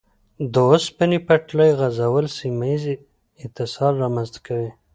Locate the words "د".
0.53-0.55